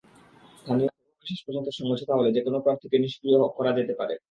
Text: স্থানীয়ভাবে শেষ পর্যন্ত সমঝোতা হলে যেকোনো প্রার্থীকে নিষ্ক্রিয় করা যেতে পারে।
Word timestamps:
স্থানীয়ভাবে 0.57 0.99
শেষ 1.25 1.39
পর্যন্ত 1.45 1.67
সমঝোতা 1.77 2.13
হলে 2.15 2.29
যেকোনো 2.31 2.57
প্রার্থীকে 2.59 2.97
নিষ্ক্রিয় 2.97 3.37
করা 3.57 3.71
যেতে 3.77 3.93
পারে। 3.99 4.15